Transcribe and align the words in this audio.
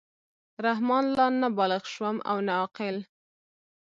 رحمان 0.65 1.05
لا 1.17 1.27
نه 1.41 1.47
بالِغ 1.57 1.83
شوم 1.93 2.15
او 2.29 2.37
نه 2.47 2.53
عاقل. 2.59 2.97